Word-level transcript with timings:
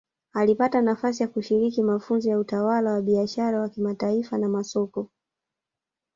Alipata 0.33 0.81
nafasi 0.81 1.23
ya 1.23 1.29
kushiriki 1.29 1.81
mafunzo 1.83 2.29
ya 2.29 2.39
utawala 2.39 2.91
wa 2.91 3.01
biashara 3.01 3.59
wa 3.59 3.69
kimataifa 3.69 4.37
na 4.37 4.49
masoko 4.49 5.09